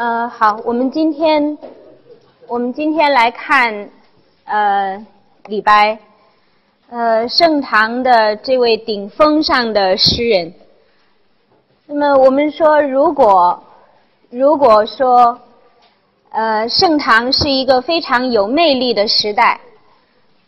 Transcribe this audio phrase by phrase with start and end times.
[0.00, 1.58] 呃，好，我们今天
[2.48, 3.90] 我们今天来看
[4.44, 5.06] 呃
[5.44, 5.98] 李白，
[6.88, 10.54] 呃盛唐的这位顶峰上的诗人。
[11.84, 13.62] 那么我们说，如果
[14.30, 15.38] 如果说
[16.30, 19.60] 呃盛唐是一个非常有魅力的时代，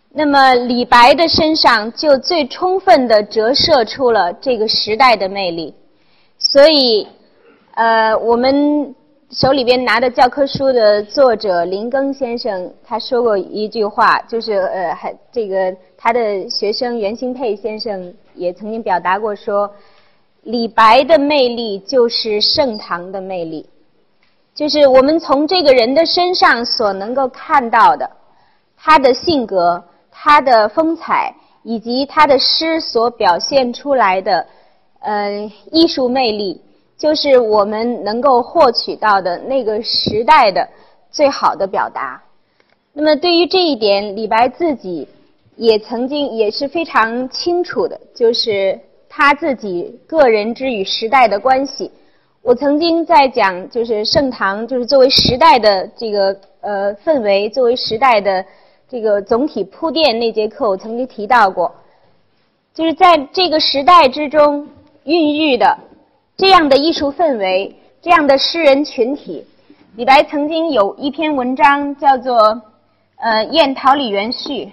[0.09, 5.75] 那么李白的身上就最充分的折射出了这个时代的魅力。
[6.39, 7.07] 所以，
[7.75, 8.95] 呃，我们
[9.33, 19.73] 手里边拿的教科书的作者林庚先生他说过一句话，就是呃，还这个他的学生袁兴佩先生也曾经表达过说，
[20.43, 23.67] 李白的魅力就是盛唐的魅力，
[24.55, 28.11] 就是我们从这个人的身上所能够看到的，
[28.77, 34.47] 他的性格、他的风采以及他的诗所表现出来的。
[35.05, 36.63] 呃，艺术魅力
[37.03, 40.69] 就是我们能够获取到的那个时代的
[41.11, 42.23] 最好的表达。
[42.93, 45.09] 那么，对于这一点，李白自己
[45.57, 48.79] 也曾经也是非常清楚的，就是
[49.09, 51.91] 他自己个人之与时代的关系。
[52.41, 58.45] 我曾经在讲，就是盛唐，就是作为时代的这个呃氛围，作为时代的
[58.89, 61.75] 这个总体铺垫那节课，我曾经提到过，
[62.73, 64.69] 就是在这个时代之中。
[65.05, 65.77] 孕育的
[66.37, 69.47] 这样的艺术氛围，这样的诗人群体，
[69.97, 72.39] 李白曾经有一篇文章叫做
[73.17, 74.65] 《呃宴桃李园序》。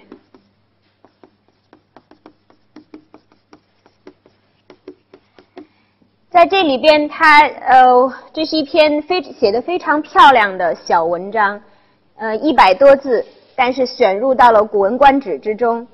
[6.30, 11.60] 在这里边，他呃，这是一篇非写的非常漂亮的小文章，
[12.16, 15.86] 呃，一百多字，但是选入到了《古文观止》之中。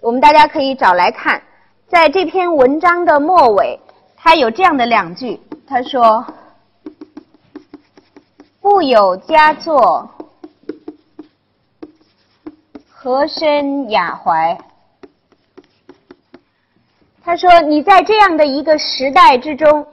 [0.00, 1.42] 我们大家可以找来看，
[1.88, 3.80] 在这篇文章的末尾。
[4.24, 6.24] 他有这样的两句，他说
[8.58, 10.08] ：“不有佳作，
[12.90, 14.58] 和珅雅怀。”
[17.22, 19.86] 他说：“你在这样的一个时代之中，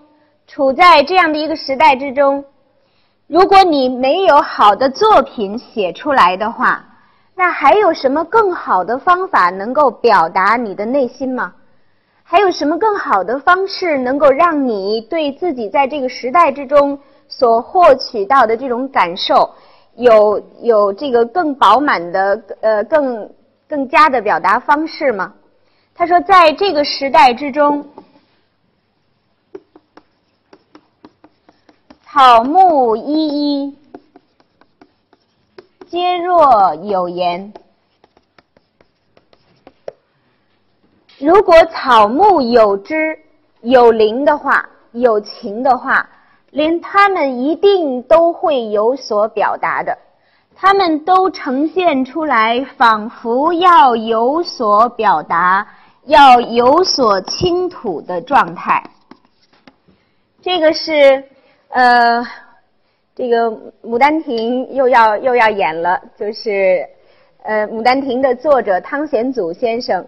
[0.47, 2.45] 处在这样的一个时代之中，
[3.27, 6.85] 如果你没有好的作品写出来的话，
[7.35, 11.53] 那还有什么更好的方法能够表达你的内心吗？”
[12.31, 16.97] 还有什么更好的方式能够让你对自己在这个时代之中
[17.27, 19.53] 所获取到的这种感受，
[19.95, 23.29] 有有这个更饱满的呃更
[23.67, 25.33] 更加的表达方式吗？
[25.93, 27.85] 他说，在这个时代之中，
[32.05, 33.27] 草木依
[33.65, 33.77] 依，
[35.89, 37.51] 皆若有言。
[41.21, 43.15] 如果草木有知、
[43.61, 46.09] 有灵的话，有情的话，
[46.49, 49.95] 连他们一定都会有所表达的。
[50.55, 55.67] 他们都呈现出来，仿佛要有所表达，
[56.05, 58.83] 要有所倾吐的状态。
[60.41, 61.23] 这个是，
[61.69, 62.25] 呃，
[63.15, 63.51] 这个
[63.83, 66.83] 《牡丹亭》又要又要演了，就是，
[67.43, 70.03] 呃，《牡丹亭》的作者汤显祖先生。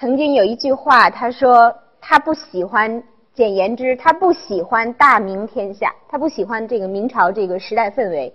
[0.00, 3.02] 曾经有一句话，他说他不喜欢
[3.34, 8.32] 简言之，他不喜欢大明天下，他不喜欢这个明朝这个时代氛围，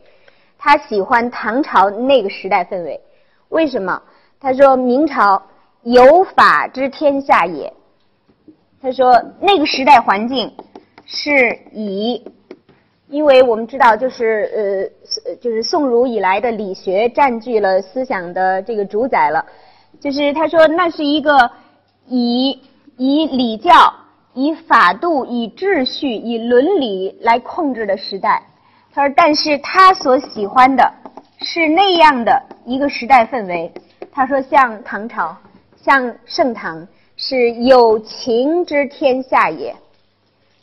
[0.59, 3.02] 他喜欢唐朝那个时代氛围。
[3.50, 4.00] 为什么？
[4.40, 5.42] 他说明朝
[5.81, 7.74] 有法之天下也。
[8.80, 10.54] 他说那个时代环境
[11.04, 12.24] 是以，
[13.08, 14.94] 因为我们知道就是
[15.25, 19.44] 呃就是宋儒以来的理学占据了思想的这个主宰了。
[20.00, 21.50] 就是他说，那是一个
[22.07, 22.59] 以
[22.97, 23.71] 以礼教、
[24.33, 28.44] 以法度、以秩序、以伦理来控制的时代。
[28.94, 30.94] 他说，但是他所喜欢的
[31.39, 33.71] 是那样的一个时代氛围。
[34.12, 35.36] 他说，像唐朝，
[35.75, 36.88] 像盛唐，
[37.18, 39.75] 是有情之天下也，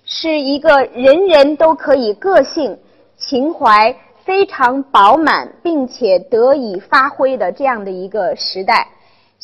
[0.04, 2.78] 是一个人人都可以个性、
[3.16, 3.94] 情怀
[4.24, 8.88] 非常饱满，并且得以发挥的这样的一个时代。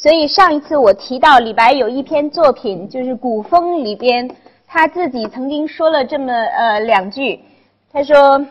[0.01, 4.31] 所以上一次我提到李白有一篇作品，就是《古风》里边，
[4.65, 7.41] 他自己曾经说了这么呃两句，
[7.93, 8.47] 他说：“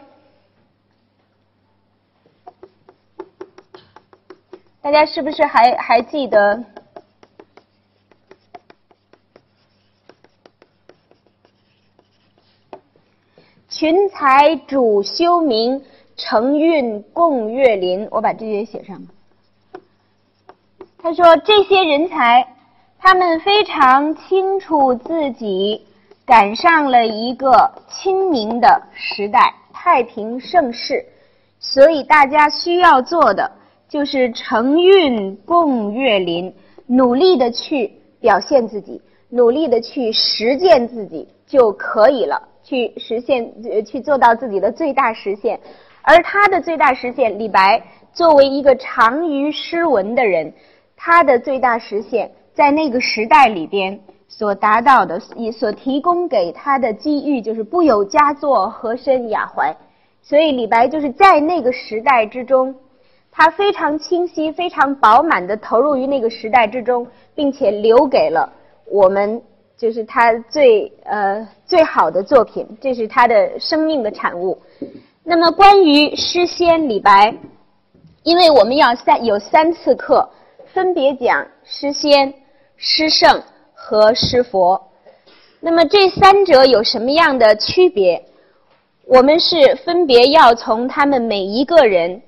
[4.84, 6.62] 大家是不是还还记得？
[13.70, 15.82] 群才主修明，
[16.18, 19.02] 承运共月林。”我把这些写上。
[21.08, 22.46] 他说：“这些人才，
[23.00, 25.88] 他们非常清楚自己
[26.26, 31.06] 赶上了一个清明的时代，太平盛世，
[31.62, 33.50] 所以大家需要做的
[33.88, 36.54] 就是承运共月临，
[36.88, 37.90] 努力的去
[38.20, 43.50] 表现自己，努力的去实践自己就可以了，去实现
[43.86, 45.58] 去做到自己的最大实现。
[46.02, 47.82] 而他的最大实现，李白
[48.12, 50.54] 作为一个长于诗文的人，
[50.98, 53.98] 他的最大实现在那个时代里边。
[54.30, 59.74] 所达到的，以所提供给他的机遇就是不有佳作，何身雅怀。
[60.22, 62.76] 所以李白就是在那个时代之中，
[63.32, 68.52] 他非常清晰、非常饱满的投入于那个时代之中，并且留给了
[68.86, 69.42] 我们，
[69.78, 74.62] 就是他最呃最好的作品，这是他的生命的产物。
[75.24, 77.34] 那么关于诗仙李白，
[78.24, 80.30] 因为我们要三有三次课，
[80.74, 82.34] 分别讲诗仙、
[82.76, 83.42] 诗圣。
[83.80, 84.90] 和诗佛，
[85.62, 88.22] 那么这三者有什么样的区别？
[89.06, 92.22] 我们是分别要从他们每一个人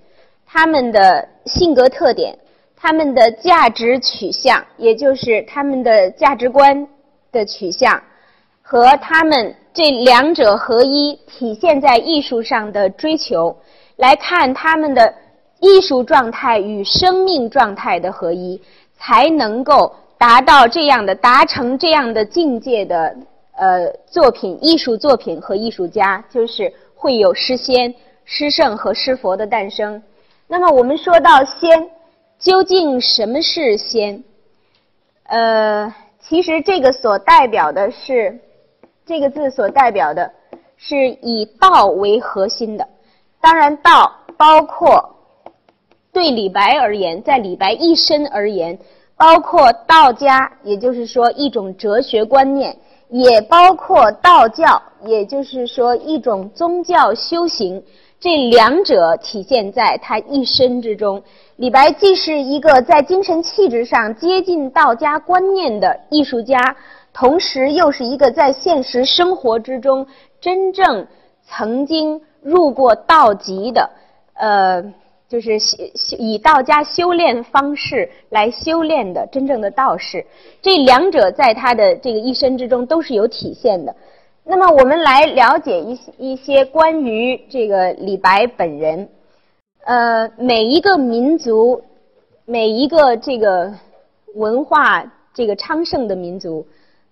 [0.45, 2.37] 他们的性格特点、
[2.77, 6.87] 他们的价值取向，也就是他们的价值观
[7.31, 8.01] 的取向，
[8.61, 13.57] 和他们这两者合一体现在艺术上的追求，
[13.97, 15.13] 来看他们的
[15.59, 18.61] 艺术状态与生命状态的合一，
[18.97, 19.95] 才能够。
[20.19, 23.15] 达到这样的、达成这样的境界的
[23.53, 27.95] 呃作品、艺术作品和艺术家，就是会有诗仙、
[28.25, 30.03] 诗圣和诗佛的诞生。
[30.45, 31.89] 那么我们说到仙，
[32.37, 34.21] 究竟什么是仙？
[35.23, 38.37] 呃，其实这个所代表的是
[39.05, 40.29] 这个字所代表的
[40.75, 42.85] 是以道为核心的。
[43.39, 45.15] 当然，道包括
[46.11, 48.77] 对李白而言，在李白一生而言。
[49.17, 52.77] 包括道家，也就是说一种哲学观念，
[53.09, 57.83] 也包括道教，也就是说一种宗教修行。
[58.17, 61.21] 这两者体现在他一生之中。
[61.57, 66.77] 李白既是一个在精神气质上接近道家观念的艺术家，
[67.11, 70.07] 同时又是一个在现实生活之中
[70.39, 71.05] 真正
[71.45, 73.89] 曾经入过道籍的，
[74.35, 74.93] 呃。
[75.29, 80.25] 就是修修以道家修炼方式来修炼的真正的道士，
[80.59, 83.95] 这两者在他的这个一生之中都是有体现的。
[84.43, 89.07] 那么我们来了解一一些关于这个李白本人。
[89.85, 91.83] 呃，每一个民族，
[92.45, 93.71] 每一个这个
[94.33, 96.65] 文化这个昌盛的民族，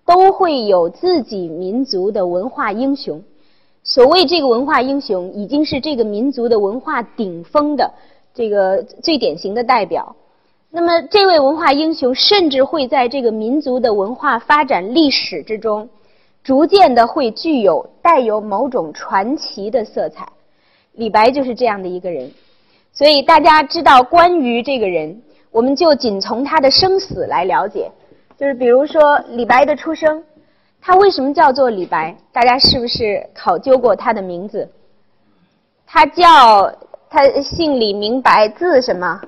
[0.06, 3.22] 都会有自己民族的文化英雄。
[3.88, 7.90] 所谓这个文化英雄，已经是这个民族的文化顶峰的
[8.34, 10.14] 这个最典型的代表。
[10.70, 15.88] 那么，这位文化英雄甚至会在这个民族的文化发展历史之中，
[16.44, 20.28] 逐渐的会具有带有某种传奇的色彩。
[20.96, 22.30] 李白就是这样的一个人。
[22.92, 27.90] 所以，大家知道关于这个人，我们就仅从他的生死来了解。
[28.38, 30.22] 就是比如说李白的出生。
[30.88, 32.16] 他为什么叫做李白？
[32.32, 34.72] 大家是不是考究过他的名字？
[35.86, 36.74] 他叫
[37.10, 39.22] 他姓李，名白，字什么？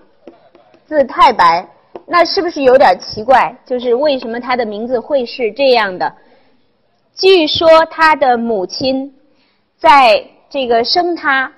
[0.88, 1.68] 字太白。
[2.06, 3.54] 那是不是有点奇怪？
[3.66, 6.16] 就是为什么他的名字会是这样的？
[7.14, 9.14] 据说他的母亲
[9.78, 11.52] 在这个生他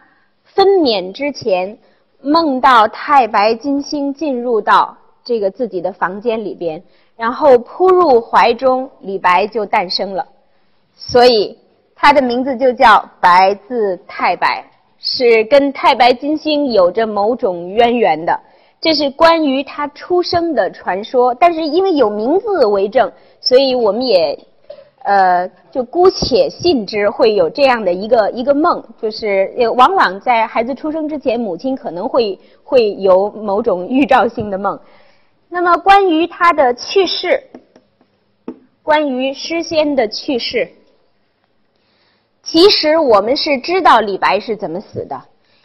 [0.43, 1.77] 分娩之前，
[2.22, 6.81] 梦到太白金星进入到这个自己的房间里边。
[7.21, 10.25] 然后扑入怀中，李白就诞生了，
[10.95, 11.55] 所以
[11.95, 14.65] 他的名字就叫白字太白，
[14.97, 18.39] 是跟太白金星有着某种渊源的。
[18.79, 24.35] 这是关于他出生的传说，但是因为有名字为证，所以我们也，
[25.03, 34.79] 呃，就姑且信之会有这样的一个一个梦，就是往往在孩子出生之前，母亲可能会会有某种预兆性的梦。
[35.53, 37.43] 那么，关于他的去世，
[38.81, 40.72] 关于诗仙的去世，
[42.41, 45.22] 其实我们是知道李白是怎么死的，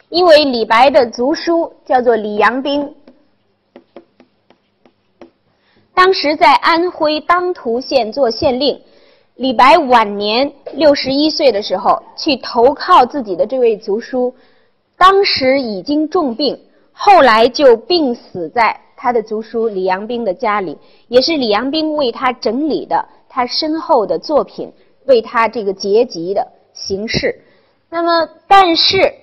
[0.09, 2.93] 因为李白的族叔叫做李阳冰，
[5.93, 8.81] 当时在安徽当涂县做县令。
[9.35, 14.35] 李白晚年六十一岁的时候，去投靠自己的这位族叔，
[14.97, 16.59] 当时已经重病，
[16.91, 18.81] 后来就病死在。
[18.97, 20.77] 他的族叔李阳冰的家里，
[21.07, 24.73] 也是李阳冰为他整理的他身后的作品，
[25.05, 27.39] 为他这个结集的形式。
[27.89, 29.13] 那么，但是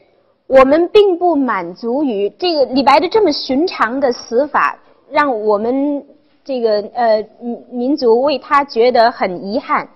[0.46, 4.78] 我们并不满足于这个李白的这么寻常的死法，
[5.10, 6.02] 让我们
[6.44, 7.22] 这个呃
[7.70, 9.86] 民族为他觉得很遗憾。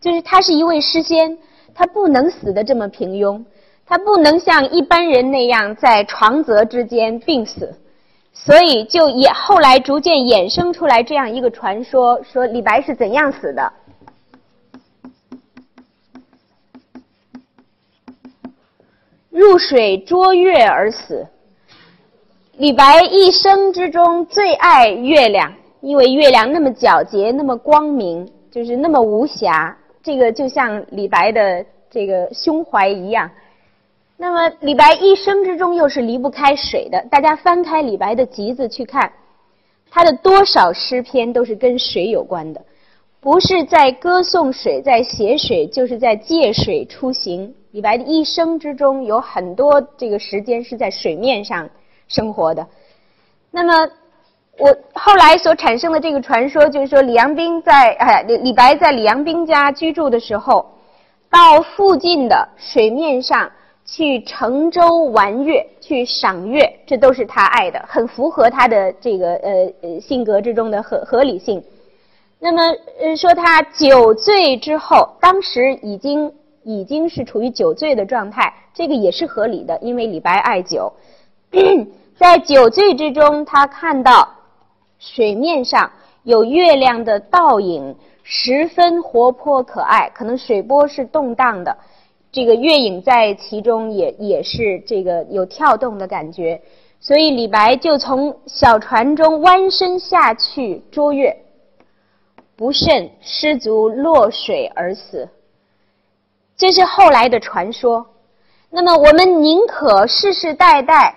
[0.00, 1.38] 就是他是一位诗仙，
[1.74, 3.42] 他不能死的这么平庸。
[3.86, 7.74] 他不能像一般人那样在床泽之间病死，
[8.36, 13.72] 所以就也后来逐渐衍生出来这样一个传说：说李白是怎样死的？
[19.30, 21.26] 入水捉月而死。
[22.58, 29.76] 李白一生之中最爱月亮，因为月亮那么皎洁，那么光明，就是那么无瑕。
[30.02, 33.30] 这个就像李白的这个胸怀一样。
[34.16, 37.04] 那么李白一生之中又是离不开水的。
[37.10, 39.12] 大家翻开李白的集子去看，
[39.90, 42.64] 他的多少诗篇都是跟水有关的，
[43.20, 47.52] 不是在歌颂水，在写水，就是在借水出行。
[47.72, 51.68] 李白的一生之中有很多这个时间是在水面上
[52.06, 52.64] 生活的。
[53.50, 53.90] 那么，
[54.58, 60.64] 我后来所产生的这个传说，就是说李阳冰在哎李李白在李阳冰家居住的时候，
[61.28, 63.50] 到附近的水面上
[63.84, 71.62] 去乘舟玩月，去赏月，这都是他爱的，很符合他的这个呃性格之中的合合理性。
[72.38, 72.62] 那么
[73.00, 76.32] 呃说他酒醉之后，当时已经。
[76.66, 80.90] 已经是处于酒醉的状态，这个也是合理的，因为李白爱酒，
[82.16, 84.26] 在酒醉之中，他看到
[84.98, 85.90] 水面上
[86.22, 90.10] 有月亮的倒影，十分活泼可爱。
[90.14, 91.76] 可能水波是动荡的，
[92.34, 96.60] 这个月影在其中也也是这个有跳动的感觉，
[96.98, 101.36] 所以李白就从小船中弯身下去捉月，
[102.56, 105.28] 不慎失足落水而死。
[106.56, 108.04] 这是后来的传说，
[108.68, 111.16] 那么我们宁可世世代代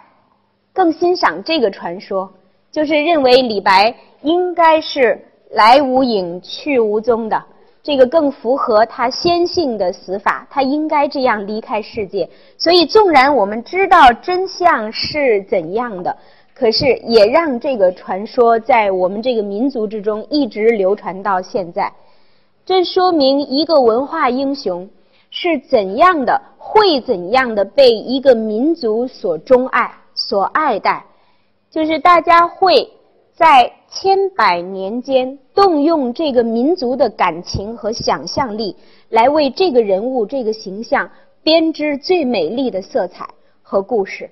[0.72, 2.32] 更欣赏这个传说，
[2.72, 5.20] 就是认为李白应该是
[5.50, 7.44] 来无影去无踪的，
[7.88, 12.30] 这个更符合他先性的死法，他应该这样离开世界。
[12.58, 16.18] 所以，纵然我们知道真相是怎样的，
[16.54, 21.90] 可是也让这个传说在我们这个民族之中一直流传到现在。
[22.66, 24.90] 这说明一个文化英雄。
[25.30, 31.06] 是怎样的，会怎样的被一个民族所钟爱、所爱戴？
[31.70, 32.90] 就是大家会
[33.34, 38.76] 在千百年间动用这个民族的感情和想象力，
[39.10, 41.10] 来为这个人物、这个形象
[41.42, 43.28] 编织最美丽的色彩
[43.62, 44.30] 和故事。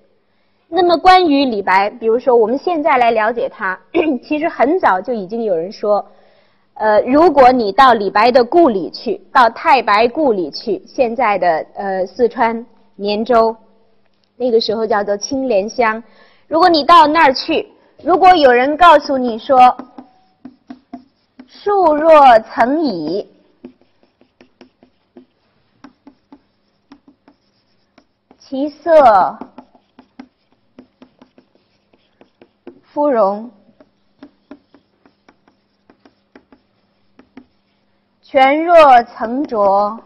[0.68, 3.80] 那么，关于李白，比如说我们现在来了解他，
[4.24, 6.06] 其实很早就已经有人说。
[6.78, 12.66] 呃，如果你到李白的故里去，到太白故里去，现在的呃四川
[12.98, 13.56] 绵州，
[14.36, 16.04] 那个时候叫做青莲乡。
[16.50, 17.66] 如果你到那儿去，
[18.04, 19.78] 如果有人告诉你说
[21.48, 23.28] “树若曾矣，
[28.38, 29.40] 其色
[32.84, 33.52] 芙蓉”。
[38.22, 40.00] 泉若曾浊，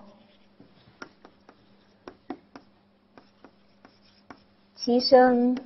[4.76, 5.58] 其声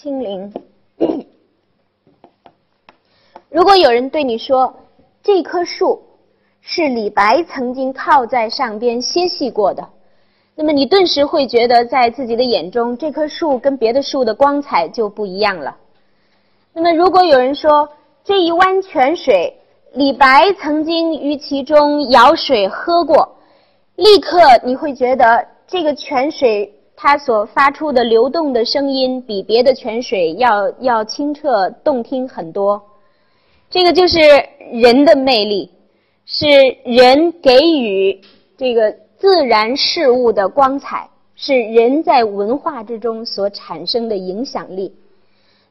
[0.00, 0.54] 清灵。
[3.50, 4.72] 如果有人对你说
[5.24, 6.00] 这棵树
[6.60, 9.84] 是李白曾经靠在上边歇息过的，
[10.54, 15.76] 那么你顿时会觉得，在自己的眼中，这棵树跟别的树的光彩就不一样了。
[16.72, 17.88] 那么，如果有人说，
[18.22, 19.52] 这一湾泉水，
[19.94, 23.36] 李白曾经于其中舀水喝过，
[23.96, 32.82] 立刻你会觉得这个泉水它所发出的流动的声音比别的泉水要要清澈动听很多。
[33.70, 34.18] 这个就是
[34.72, 35.70] 人的魅力，
[36.26, 36.48] 是
[36.84, 38.20] 人给予
[38.56, 44.92] 这个自然事物的光彩，是人在文化之中所产生的影响力。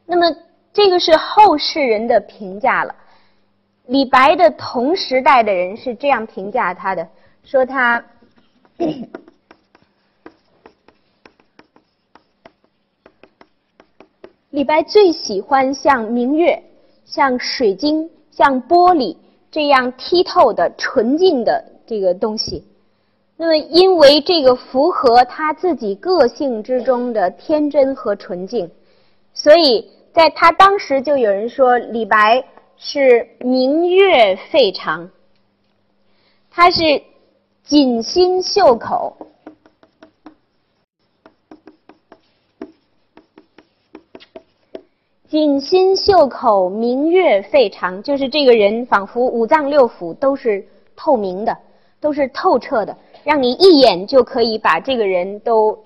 [0.06, 0.34] 那么。
[0.70, 2.94] 这个是后世人的评价了。
[3.86, 7.08] 李白的同时代的人是这样评价他的：
[7.42, 8.04] 说他
[14.58, 16.60] 李白最喜欢像明月、
[17.04, 19.16] 像水晶、像玻璃
[19.52, 22.64] 这样剔透的纯净的这个东西。
[23.36, 28.68] 那么，因为这个符合他自己个性之中的天真和纯净，
[29.32, 29.88] 所以。
[30.10, 32.42] 在他当时就有人说李白
[32.76, 35.08] 是明月肺肠，
[36.50, 37.00] 他是
[37.62, 39.16] 锦心绣口，
[45.38, 50.66] 锦心绣口，明月肺肠，就是这个人仿佛五脏六腑都是
[50.96, 51.56] 透明的，
[52.00, 55.78] 都是透彻的，让你一眼就可以把这个人都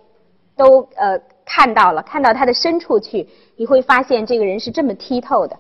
[0.57, 5.55] 都呃看到了，看到他的深处去，你会发现这个人是这么剔透的，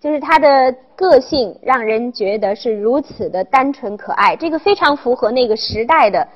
[0.00, 6.26] 就是他的个性让人觉得是如此的单纯可爱，这个非常符合那个时代的。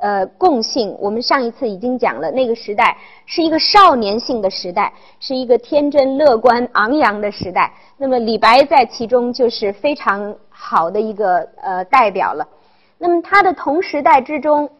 [0.00, 4.90] 呃，共性，我们上一次已经讲了，那个时代是一个少年性的时代，
[5.20, 7.70] 是一个天真、乐观、昂扬的时代。
[7.98, 12.48] 那么李白在其中就是非常好的一个呃代表了。
[12.96, 14.70] 那么他的同时代之中，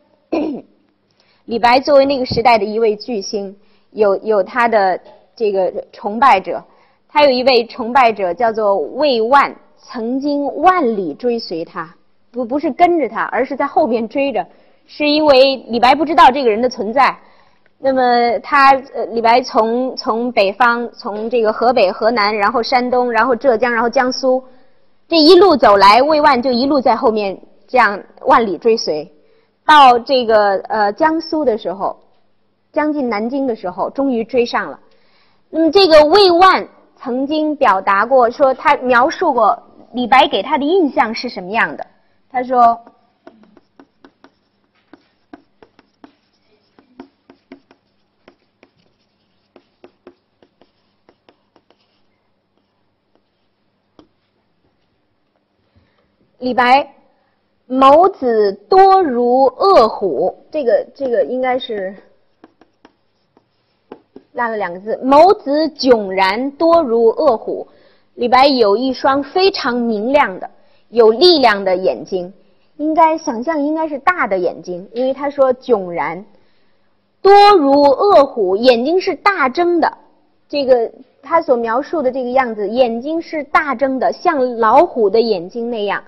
[1.45, 3.55] 李白作为那个时代的一位巨星，
[3.91, 4.99] 有有他的
[5.37, 6.65] 这个崇拜者，
[7.11, 11.95] 他有一位崇拜者叫做魏万，曾经万里追随他，
[12.31, 14.47] 不不是跟着他，而是在后边追着。
[14.93, 17.17] 是因为李白不知道这个人的存在，
[17.79, 24.43] 那么他呃，李白从从北方，从这个河北、河南，然后山东，然后浙江，然后江苏，
[25.07, 29.09] 这一路走来，魏万就一路在后面这样万里追随，
[29.65, 31.97] 到这个呃江苏的时候，
[32.73, 34.81] 将近南京的时候，终于追上了。
[35.51, 36.67] 那么这个魏万
[36.97, 39.57] 曾经表达过，说他描述过
[39.93, 41.87] 李白给他的印象是什么样的，
[42.29, 42.77] 他说。
[56.41, 56.95] 李白，
[57.69, 61.95] 眸子多如恶虎，这个这个应该是
[64.33, 64.99] 落了两个字。
[65.05, 67.69] 眸子迥然多如恶虎。
[68.15, 70.49] 李白有一双非常明亮的、
[70.89, 72.33] 有力量的眼睛，
[72.79, 76.25] 应该想象应该是大的眼睛，因为他说迥然
[77.21, 79.99] 多如恶虎，眼睛是大睁的。
[80.49, 80.91] 这个
[81.23, 86.03] 他所描述的这个样子，眼睛是大睁的，像老虎的眼睛那样。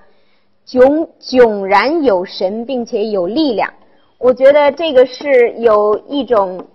[0.65, 3.71] 迥迥然有神，并且有力量。
[4.17, 6.65] 我觉得这个是有一种，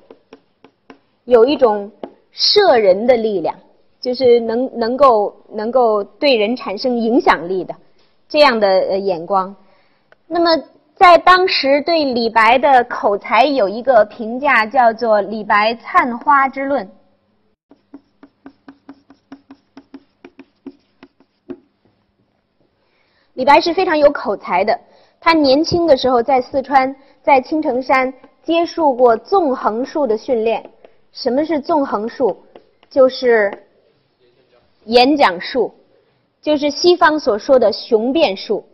[1.25, 1.91] 有一种
[2.31, 3.55] 摄人的力量，
[4.01, 7.75] 就是能能够能够对人产生影响力的
[8.29, 9.57] 这样的眼光。
[10.27, 10.63] 那么
[10.95, 16.87] 在当时对李白的口才有一个评价，叫做“李白灿花之论”。
[23.39, 24.77] 李白是非常有口才的。
[25.21, 30.69] 他年轻的时候在四川，在青城山接受过纵横术的训练。
[31.13, 32.37] 什么是纵横术？
[32.91, 33.57] 就是
[34.87, 35.73] 演讲术，
[36.43, 38.65] 就是西方所说的雄辩术。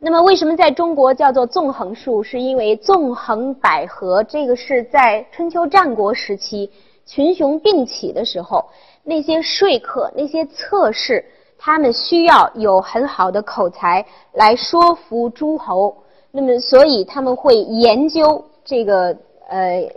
[0.00, 2.24] 那么，为什么在中国叫做纵横术？
[2.24, 6.68] 是因为纵横捭阖，这个是在春秋战国时期
[7.06, 8.68] 群雄并起的时候，
[9.04, 11.24] 那些说客、那些策士。
[11.64, 15.96] 他们需要有很好的口才来说服诸侯，
[16.32, 19.16] 那么所以他们会研究这个
[19.48, 19.88] 呃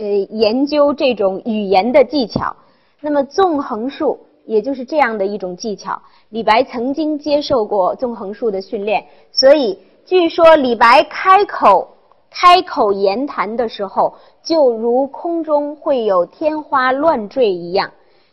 [0.00, 2.56] 呃研究这种语言的技巧。
[3.00, 6.02] 那么纵横术也就是这样的一种技巧。
[6.30, 11.88] 李白曾经接受过纵横术的训练，所以据说李白开口
[12.32, 17.92] 开口言谈的时候，就如空中会有天花乱坠一样。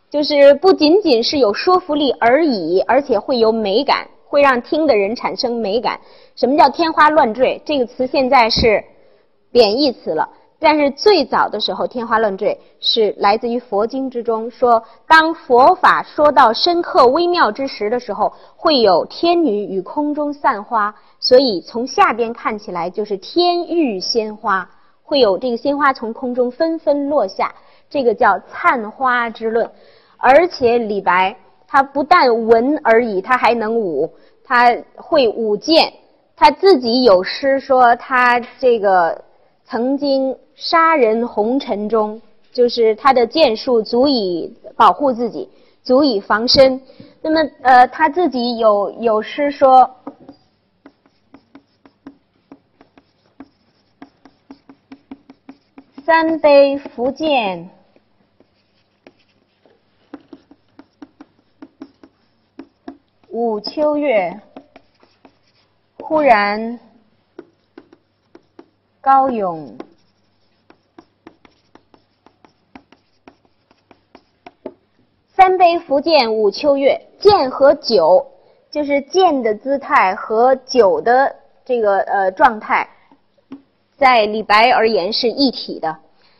[0.09, 5.99] 就是不仅仅是有说服力而已，而且会有美感，会让听的人产生美感。
[6.35, 7.61] 什么叫天花乱坠？
[7.63, 8.83] 这个词现在是
[9.51, 24.67] 贬义词了，但是最早的时候，天花乱坠是来自于佛经之中，说当佛法说到深刻微妙之时的时候，会有天女与空中散花，所以从下边看起来就是天欲鲜花，
[25.03, 27.53] 会有这个鲜花从空中纷纷落下，
[27.91, 29.69] 这个叫灿花之论。
[30.21, 35.93] 而且李白他不但文而已，他还能武，他会舞剑。
[36.35, 39.23] 他自己有诗说他这个
[39.65, 45.49] 曾经杀人红尘中，就是他的剑术足以保护自己，
[45.83, 46.81] 足以防身。
[47.21, 49.89] 那么呃，他自己有有诗说
[56.05, 57.69] ：“三杯伏剑。”
[63.31, 64.41] 五秋月，
[65.99, 66.79] 忽然
[69.01, 69.77] 高咏。
[75.27, 78.31] 三杯伏剑五秋月，剑和酒
[78.71, 82.89] 就是剑的姿态和酒的这个呃状态，
[83.95, 85.99] 在李白而言是一体的。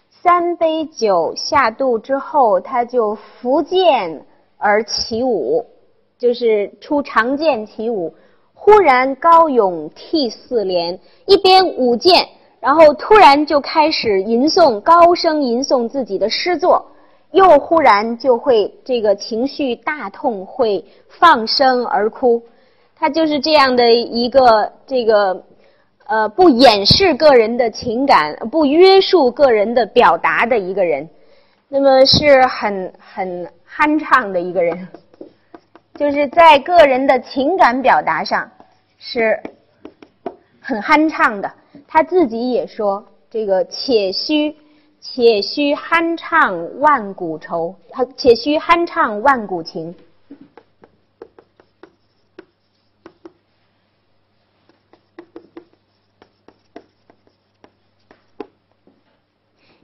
[0.09, 4.25] 三杯酒下肚之后，他就伏剑
[4.57, 5.67] 而起舞。
[6.19, 8.13] 就是出长剑起舞，
[8.53, 12.27] 忽然高咏涕四连，一边舞剑，
[12.59, 16.85] 然后突然就开始吟诵，高声吟诵自己的诗作，
[17.31, 22.43] 又忽然就会这个情绪大痛，会放声而哭。
[22.97, 25.41] 他就是这样的一个这个
[26.05, 31.07] 呃不掩饰个人的情感，不约束个人的表达的一个人，
[31.69, 34.85] 那么是很很酣畅的一个人，
[35.99, 38.49] 就是在个人的情感表达上。
[39.01, 39.41] 是
[40.61, 41.53] 很酣畅的，
[41.87, 44.55] 他自己也说：“这个且须
[45.01, 49.93] 且须酣畅万古愁，他且须酣畅万古情。”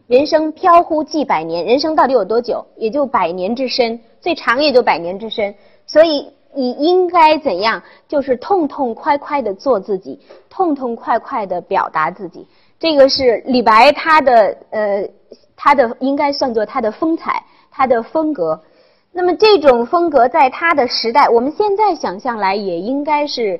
[0.07, 2.65] 人生飘忽几百年，人生到底有多久？
[2.77, 6.31] 也就百年之身，最长也就百年之身，所以。
[6.57, 7.83] 你应该怎样？
[8.07, 10.17] 就是痛痛快快的做自己，
[10.49, 12.47] 痛痛快快的表达自己。
[12.79, 15.09] 这个是李白他的呃，
[15.53, 18.57] 他的应该算作他的风采，他的风格。
[19.11, 23.59] 那么这种风格在他的时代，我们现在想象来也应该是，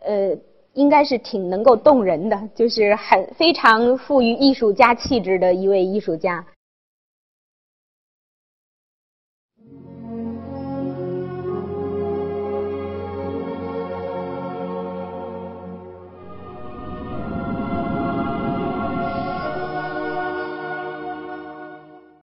[0.00, 0.34] 呃，
[0.72, 6.42] 应该是挺能够动人的，就是很非常富于艺术家气质的一位艺术家。